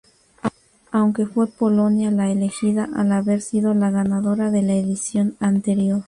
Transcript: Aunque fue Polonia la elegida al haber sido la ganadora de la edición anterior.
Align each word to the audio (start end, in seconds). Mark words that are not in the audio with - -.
Aunque 0.91 1.27
fue 1.27 1.45
Polonia 1.45 2.09
la 2.09 2.31
elegida 2.31 2.89
al 2.95 3.11
haber 3.11 3.39
sido 3.39 3.75
la 3.75 3.91
ganadora 3.91 4.49
de 4.49 4.63
la 4.63 4.73
edición 4.73 5.37
anterior. 5.39 5.99